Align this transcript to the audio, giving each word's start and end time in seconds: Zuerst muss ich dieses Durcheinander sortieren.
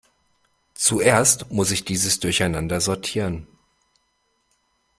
Zuerst 0.73 1.51
muss 1.51 1.69
ich 1.69 1.85
dieses 1.85 2.19
Durcheinander 2.19 2.81
sortieren. 2.81 3.45